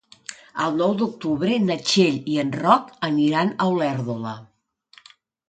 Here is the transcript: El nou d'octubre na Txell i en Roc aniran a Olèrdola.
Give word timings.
El 0.67 0.77
nou 0.77 0.95
d'octubre 1.01 1.57
na 1.65 1.77
Txell 1.89 2.17
i 2.37 2.39
en 2.45 2.49
Roc 2.63 2.91
aniran 3.11 3.53
a 3.53 3.69
Olèrdola. 3.77 4.35